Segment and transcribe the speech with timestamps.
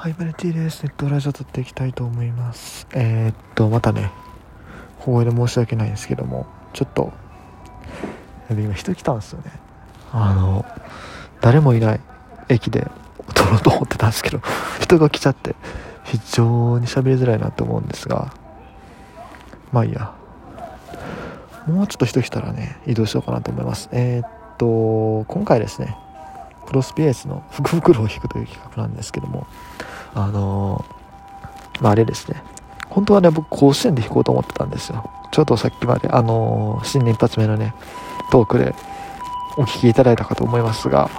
[0.00, 0.84] はい、バレティです。
[0.84, 2.86] ネットラジオ撮っていきたいと思います。
[2.94, 4.12] えー、っと、またね、
[5.00, 7.12] 小声で申し訳ないんですけども、ちょっと、
[8.48, 9.50] 今人来たんですよね。
[10.12, 10.64] あの、
[11.40, 12.00] 誰もいない
[12.48, 12.86] 駅で
[13.34, 14.40] 撮ろうと思ってたんですけど、
[14.78, 15.56] 人が来ちゃって、
[16.04, 18.32] 非常に喋りづらいなと思うんですが、
[19.72, 20.12] まあいいや。
[21.66, 23.88] もうちょっと人来たらね、移動しようかなと思います。
[23.90, 25.98] えー、っと、今回ですね、
[26.68, 29.46] クロスピエースの福袋を引くという企画なんですけども、
[30.14, 32.42] あのー、まあ、あれですね。
[32.90, 35.10] 本当はね、僕、甲子園で弾こうと思ってたんですよ。
[35.32, 37.74] ちょうどさっきまで、あのー、新年一発目のね、
[38.30, 38.74] トークで
[39.56, 41.10] お聞きいただいたかと思いますが、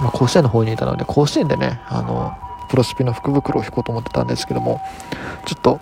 [0.00, 4.80] まあ、甲子園の方にいたので、甲子園でね、あのー、プロスピの福袋を弾こうと思ってたんですけども、
[5.44, 5.78] ちょっと、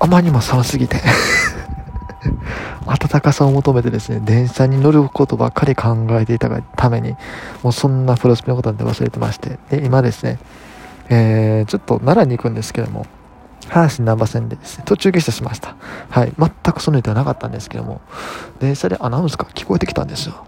[0.00, 0.96] あまりにも寒すぎて
[2.98, 7.14] 暖かさを求めてですね、電車に乗ることばっかり考えていたがために、
[7.62, 10.40] もうそんなプロスピのことなんて忘れてまして、で、今ですね、
[11.08, 13.06] えー、ちょっと奈良に行くんですけども、
[13.68, 15.76] 阪神南波線でですね、途中下車しました。
[16.10, 18.00] はい、全くその予定はなかったんですけども、
[18.58, 20.44] 電車でアナウンスが聞こえてきたんですよ。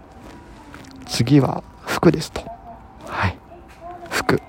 [1.05, 2.41] 次は服ですと。
[3.07, 3.37] はい、
[4.09, 4.41] 服。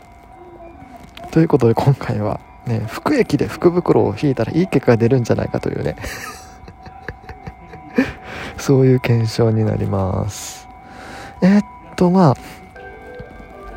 [1.30, 5.96] ということで今回は、ね、福駅で福袋を引いたらいい結果が出るんじゃないかというね
[8.64, 10.66] そういう検証になります。
[11.42, 11.64] えー、っ
[11.96, 12.34] と、まあ、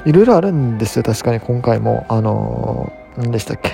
[0.05, 2.05] いろいろあるんですよ、確かに今回も。
[2.07, 3.73] あの、何でしたっけ。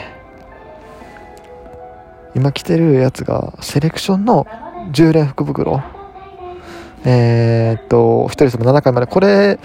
[2.33, 4.47] 今着てるやつが、セレクションの
[4.91, 5.83] 10連福袋。
[7.05, 9.05] えー、っと、1人様7回まで。
[9.05, 9.59] これ、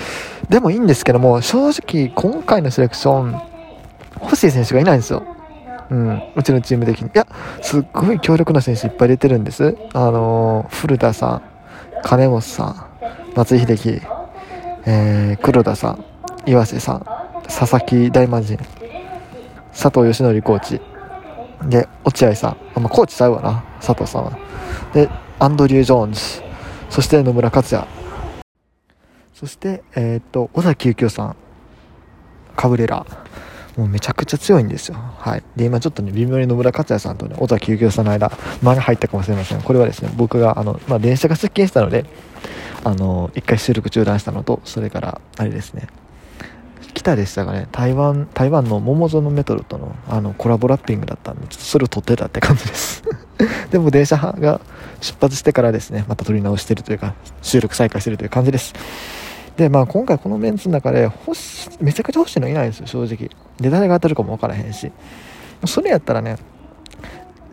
[0.50, 3.40] でもいいんですけども、正直、今回のセレクション、
[4.20, 5.38] 欲しい選手がいないんですよ。
[5.91, 7.08] うん、うちのチーム的に。
[7.08, 7.27] いや、
[7.62, 9.77] すっごい強力な選手いっぱい出てるんです。
[9.95, 11.42] あのー、古田さん、
[12.03, 12.89] 金本さん、
[13.34, 14.03] 松井秀喜、
[14.86, 16.05] えー、黒田さん、
[16.47, 17.06] 岩瀬さん、
[17.45, 18.58] 佐々木大魔神、
[19.72, 20.80] 佐藤義則コーチ、
[21.69, 24.39] で、落合さん、あまあ、コーチちゃうわな、佐藤さんは。
[24.92, 25.08] で、
[25.39, 26.20] アンドリュー・ジョーンズ、
[26.91, 27.86] そして野村克也、
[29.35, 31.36] そして、えー、っと、尾崎幸雄さん、
[32.57, 33.07] カブレラ、
[33.78, 34.96] もうめちゃくちゃ強いんですよ。
[34.96, 35.42] はい。
[35.55, 39.62] で、今ちょっとね、微妙に野村克也さんとね、尾崎幸雄さんの間、間が入ったかもしれません。
[39.62, 42.05] これはですね、僕が、あの、まあ、電車が接近したので、
[42.83, 45.86] あの、一回収録中断したのと、それから、あれですね、
[46.92, 53.05] 北でしたがね、台湾、台湾の桃園メトロとの、あの、コラボラッピングだったんで、ちょっとそれを撮ってたって感じです。
[53.70, 54.61] でも電車が
[55.00, 58.74] 出発してからですね、また撮り直してるというか、収録再開してるという感じです。
[59.58, 63.29] で、まあ今回このメンツの中で欲し、めちゃくちゃ欲しいのいないんですよ、正直。
[63.61, 64.92] で、誰が当たるかも分からへんし。
[65.67, 66.36] それやったらね、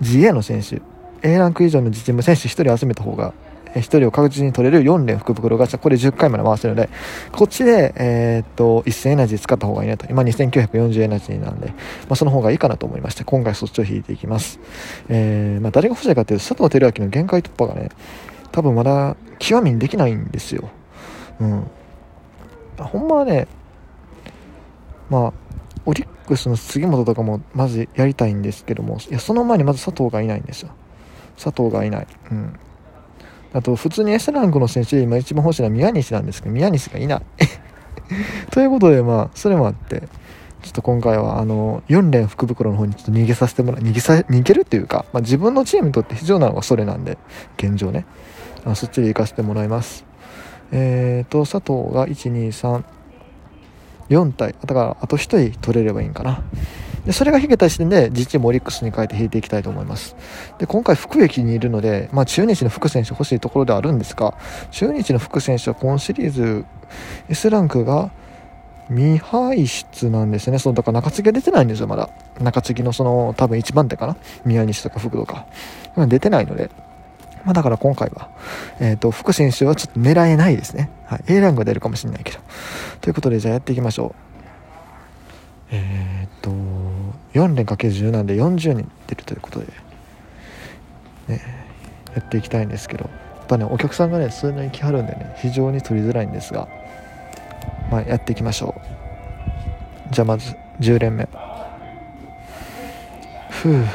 [0.02, 0.84] GA の選手、
[1.24, 3.34] A ランク以上の実チーム選手1人集めた方が、
[3.74, 6.90] 1人を確実に取れる4連福袋ガチャ、これ10回まで回せるので、
[7.32, 10.06] こっちで、えー、っと、1000エナジー使った方がいいなと。
[10.08, 11.74] 今2940エナジーなんで、ま
[12.12, 14.60] あその方がいいかなと思いまして、今回そっちを引いていきます。
[15.10, 17.90] えー、まあ誰が欲しいかっていうと、佐藤輝明の限界突破がね、
[18.52, 20.70] 多分まだ極みにできないんですよ。
[21.40, 21.68] うん。
[22.84, 23.48] ほんまはね、
[25.10, 25.34] まあ、
[25.86, 30.72] オリックスの杉本とかもまずやりたいんですけども、いや、その前にまず佐藤がいないんですよ。
[31.38, 32.08] 佐藤がいない。
[32.32, 32.60] うん。
[33.54, 37.22] あと、普通に S ランクの選手で今一番欲しいのは宮西なんですけど、宮西がいない。
[38.52, 40.04] ということで、まあ、それもあって、
[40.62, 47.18] ちょっと今回は、あの、4連福袋の方にちょっと逃げさせてもらう、逃げさ、逃げるっていうか、まあ自分のチームにとって非常なのがそれなんで、
[47.58, 48.06] 現状ね。
[48.66, 50.06] あそっちで行かせてもらいます。
[50.72, 52.84] えーと、佐藤が1、2、3、
[54.10, 54.56] 4体。
[54.66, 56.44] だから、あと1人取れればいいんかな。
[57.06, 60.16] で、それが引けた時点で、実チームオリックスに変えて引いていきたいと思います。
[60.58, 64.36] で、今回福駅にいるので、まあ中日の福選手欲しいところではあるんですが、
[64.72, 66.66] 中日の福選手は今シリーズ
[67.30, 68.12] S ランクが
[68.90, 70.58] 未排出なんですね。
[70.58, 72.10] そう、だから中継ぎが出てないんですよ、まだ。
[72.40, 75.46] 中継ぎのその、多分1番手かな宮西とか福とか。
[76.08, 76.70] 出てないので、
[77.46, 78.30] まあ、だから今回は、
[78.80, 80.90] えっ、ー、と、福選手はちょっと狙えないですね。
[81.06, 81.24] はい。
[81.28, 82.40] A ランクが出るかもしれないけど。
[83.02, 84.16] ということで、じゃあやっていきましょ
[85.72, 85.76] う。
[85.76, 86.50] えっ、と、
[87.34, 89.68] 4連 ×10 なんで40人出るということで、
[91.28, 91.42] ね、
[92.16, 96.68] やっていきたいんですけど、やっぱね、お客さんがね、数年来はるんでね、非常に取りづらいんですが、
[97.92, 98.74] まあ、やっていきましょ
[100.12, 100.14] う。
[100.14, 101.28] じゃあまず、10連目。
[103.50, 103.86] ふう。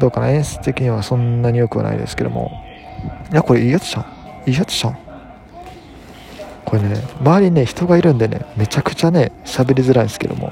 [0.00, 2.50] どうかな演出的にはそんなに良くはないですけども。
[3.30, 4.04] いやこれいいやつじゃん。
[4.46, 4.98] いいやつじゃん。
[6.64, 10.50] これね周りにね人がいるんでねめちゃくちゃね喋りづらいんですけども。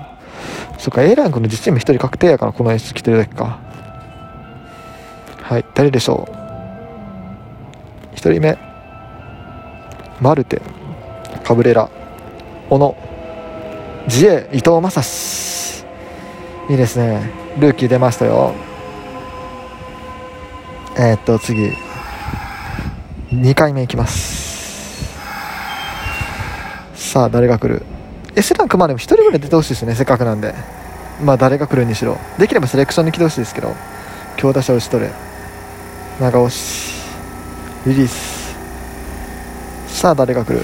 [0.77, 3.59] そっか A ランクの実チーム1人確定やからこの演出来てるだけか。
[5.43, 8.17] はい誰でしょう。
[8.17, 8.59] 1人目。
[10.21, 10.61] マルテ。
[11.43, 11.89] カブレラ。
[12.69, 12.97] 小野。
[14.07, 15.85] 自衛伊藤正史。
[16.69, 17.31] いいですね。
[17.59, 18.68] ルーキー出ましたよ。
[21.01, 21.73] えー、っと次。
[23.31, 25.07] 2回目いきます。
[26.95, 27.83] さあ誰が来る
[28.35, 30.55] ？S ランクまでも1人ぐらい出てほしいですねせっかくなんで。
[31.23, 32.19] まあ誰が来るにしろ。
[32.39, 33.77] できればセレクションに来てほしいですけど。
[34.37, 35.13] 強打者打ち取れ。
[36.21, 36.95] 長押し。
[37.87, 38.57] リリース。
[39.87, 40.59] さあ誰が来る？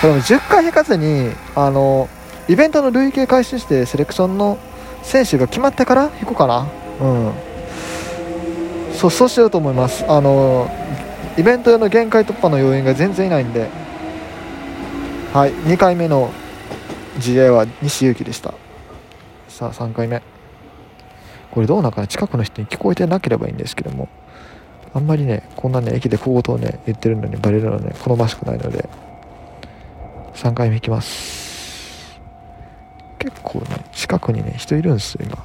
[0.00, 2.08] これも10回引かずにあの
[2.48, 4.58] イベントの累計開始してセレクションの
[5.04, 6.66] 選手が決まってから引こうかな。
[7.00, 7.51] うん。
[9.10, 10.04] そうしようと思います。
[10.08, 10.70] あの
[11.38, 13.68] イベント用の限界突破の要因が全然いないんで。
[15.32, 15.52] はい。
[15.52, 16.30] 2回目の
[17.18, 18.54] GA は西勇輝でした。
[19.48, 20.22] さあ3回目。
[21.50, 22.06] これどうなんかな？
[22.06, 24.08] 近くの人に聞こえてなければいいんですけども。
[24.94, 28.88] あんまりねこんなね駅で小言をね言ってるのにバレるのはね好ましくないので。
[30.34, 32.20] 3回目いきます。
[33.18, 35.44] 結構ね近くにね人いるんですよ今。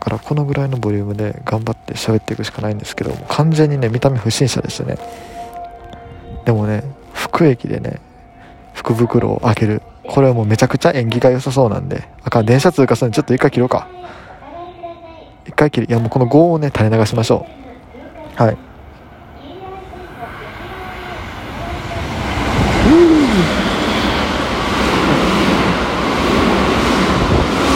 [0.00, 4.98] からこのぐらいのボリュームで頑張って喋っていくしかないんですけど完全にね見た目不審者ですよね。
[6.44, 6.82] でもね
[7.12, 8.00] 福駅でね
[8.74, 9.82] 福袋を開ける。
[10.02, 13.86] これはもうめちゃくちゃ縁起が良さそうなんであかん電車通過するのにちょっと一回切ろうか。
[15.46, 17.46] 一回切りいやもうこの5をね垂れ流しましょ
[18.38, 18.42] う。
[18.42, 18.56] はい。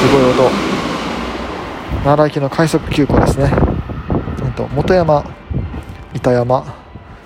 [0.00, 0.63] すごい音。
[2.04, 3.50] 奈良駅の快速急行ですね。
[4.42, 5.24] うんと本山
[6.12, 6.64] 板山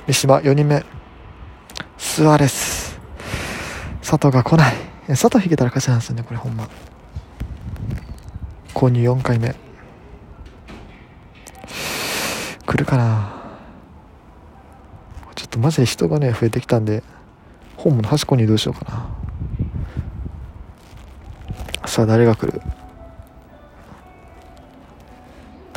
[0.06, 0.84] 三島4人目。
[1.96, 2.96] スアレス
[4.00, 4.74] 佐藤が来ない。
[5.08, 6.68] 佐藤引けたら勝ちなんですよねこれほんま。
[8.72, 9.56] 購入4回目。
[12.64, 13.32] 来るかな。
[15.34, 17.02] ちょっとマジで人がね増えてきたんで
[17.76, 19.10] ホームの端っこに移動しようか
[21.82, 21.88] な。
[21.88, 22.62] さあ誰が来る？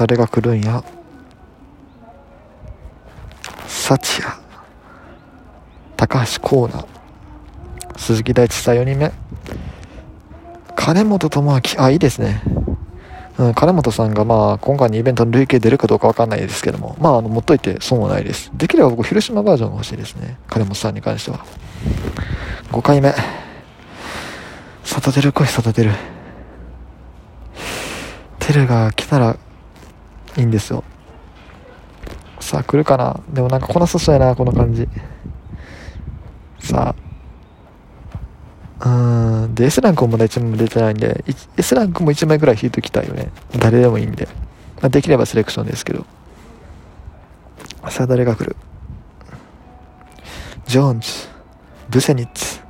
[0.01, 0.83] 誰が来るんや
[3.67, 4.33] 幸也
[5.95, 6.87] 高橋光成
[7.97, 9.11] 鈴木大地さん4人目
[10.75, 12.41] 金本智明あいいですね
[13.37, 18.51] うん、金本さんがまあ今回のイベントの累計出るかどうか分かんないですけども、まあ、あの持っといて損はないです。
[18.53, 20.37] できれば僕、広島バージョンが欲しいですね。
[20.47, 21.43] 金本さんに関しては。
[22.71, 23.15] 5回目。
[24.83, 25.91] 外出る来い、外出る。
[28.39, 29.37] テルが来たら
[30.37, 30.83] いいんですよ。
[32.39, 33.19] さあ、来るかな？
[33.29, 34.87] でもなんか来なさそうやな、この感じ。
[36.59, 36.95] さ
[38.79, 38.89] あ。
[39.43, 39.55] うん。
[39.55, 41.23] で、S ランクもまだ1枚も出てないんで、
[41.57, 43.29] S ランクも1枚ぐらい引いときたいよね。
[43.59, 44.27] 誰でもいいんで。
[44.81, 46.05] まあ、できればセレクションですけど。
[47.89, 48.55] さあ、誰が来る？
[50.65, 51.07] ジョーンズ、
[51.89, 52.61] ブセニッツ、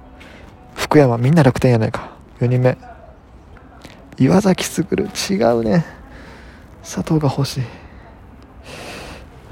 [0.73, 2.11] 福山、みんな楽天やないか。
[2.39, 2.77] 4人目。
[4.17, 5.85] 岩崎卓、違うね。
[6.83, 7.63] 佐藤が欲しい。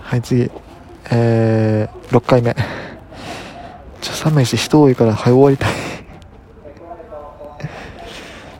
[0.01, 0.49] はい、次。
[1.11, 2.55] えー、6回目。
[4.01, 5.73] ちょ、寒いし人多いから早終わりたい。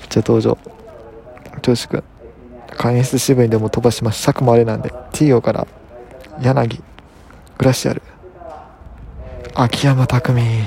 [0.10, 0.57] じゃあ登場。
[1.62, 2.04] 調子くん。
[2.77, 4.21] 会員室支部にでも飛ばします。
[4.21, 4.89] 尺もあれなんで。
[5.12, 5.68] TO から、
[6.42, 6.81] 柳、
[7.57, 8.01] グラシアル、
[9.54, 10.42] 秋山匠。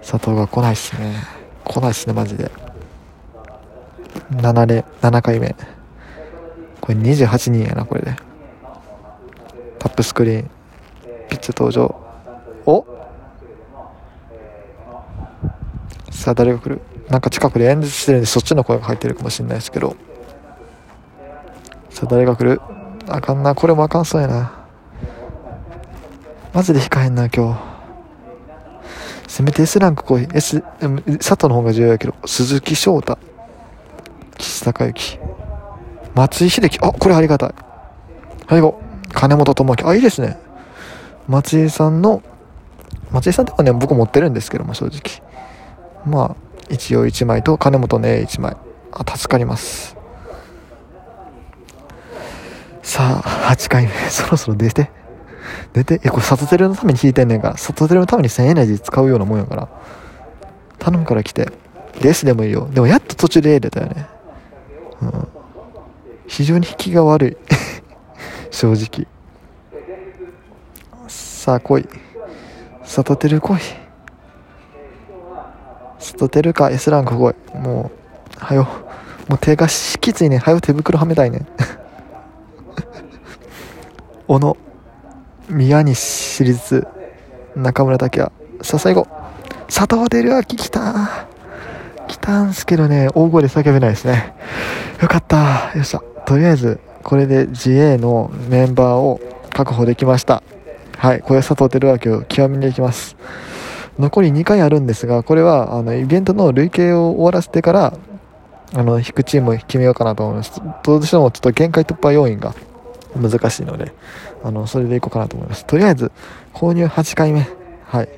[0.00, 1.16] 佐藤が来ないっすね。
[1.64, 2.52] 来ないっすね、マジで。
[4.30, 5.56] 7で、7回目。
[6.84, 8.14] これ28人やな、これで。
[9.78, 10.50] タップスクリーン。
[11.30, 11.94] ピッチ登場。
[12.66, 12.84] お？
[16.10, 16.82] さあ、誰が来る？
[17.08, 19.96] なんか近くで演説してるんで、そっちの声が入ってるかもしれないですけど。
[21.88, 22.60] さあ、誰が来る？
[23.08, 23.54] あかんな。
[23.54, 24.52] これもあかんそうやな。
[26.52, 27.60] マジで控えんな、今日。
[29.26, 30.28] せめて S ランク来い。
[30.34, 32.14] S、佐藤の方が重要やけど。
[32.26, 33.18] 鈴木翔太。
[34.36, 35.18] 岸孝之。
[36.14, 36.78] 松井秀喜。
[36.80, 37.54] あ、これありがたい。
[38.48, 38.80] 最後。
[39.12, 39.88] 金本智明。
[39.88, 40.38] あ、いいですね。
[41.28, 42.22] 松井さんの、
[43.10, 45.22] 松井さんではね、僕持ってるんですけども、正直。
[46.06, 46.36] まあ、
[46.68, 48.56] 一応1枚と金本ね、1枚。
[48.92, 49.96] あ、助かります。
[52.82, 53.92] さあ、8回目。
[54.10, 54.90] そろそろ出て。
[55.72, 56.00] 出て。
[56.04, 57.56] え、これ、サトテルのために引いてんねんから。
[57.56, 59.68] サトテルのために1000エナジー使うようなもんやから。
[60.78, 61.50] 頼むから来て。
[62.00, 62.68] で S でもいいよ。
[62.72, 64.06] でもやっと途中で A 出たよね。
[65.02, 65.28] うん。
[66.26, 67.36] 非常に引きが悪い。
[68.50, 69.06] 正直。
[71.08, 71.88] さあ、来い。
[72.84, 73.58] サトテル来い。
[75.98, 77.34] サトテルか S ランク来い。
[77.56, 77.90] も
[78.40, 78.68] う、はよ。
[79.28, 80.38] もう手がきついね。
[80.38, 81.46] はよ手袋はめたいね。
[84.28, 84.56] 小野、
[85.48, 86.86] 宮西市立、
[87.56, 88.32] 中村拓也。
[88.62, 89.06] さあ、最後。
[89.66, 91.26] 佐藤輝明来た
[92.06, 94.34] 来たんすけどね、大声で叫べないですね。
[95.00, 95.72] よかった。
[95.74, 96.13] よっしゃ。
[96.26, 100.42] とりあえず、これで GA のメンバーを確保できました。
[100.96, 101.20] はい。
[101.20, 103.16] これ佐藤輝明を極めにいきます。
[103.98, 107.94] 残り2回あるんですが、これは、あの、イベントの累計を終わらせてから、
[108.74, 110.60] あの、引くチームを決めようかなと思います。
[110.82, 112.54] どうしてもちょっと限界突破要因が
[113.14, 113.92] 難しいので、
[114.42, 115.64] あの、それでいこうかなと思います。
[115.64, 116.10] とりあえず、
[116.52, 117.46] 購入8回目。
[117.86, 118.08] はい。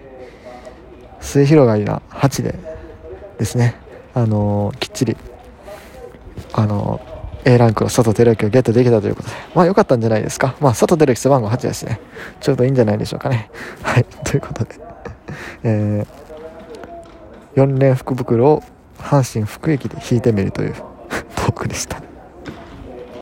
[1.21, 2.55] 末広がりな8で
[3.39, 3.75] ですね、
[4.15, 5.17] あのー、きっちり、
[6.53, 7.16] あのー、
[7.47, 10.57] A ランクの佐藤輝明をゲットできたということで、まあ良かったんじゃないですか。
[10.61, 12.01] まあ佐藤輝明背番号8ですね。
[12.41, 13.51] ちょうどいいんじゃないでしょうかね。
[13.83, 14.05] はい。
[14.25, 14.75] ということで、
[15.63, 18.65] えー、4連福袋を
[18.99, 20.75] 阪神福駅で引いてみるという
[21.37, 22.03] トークでした。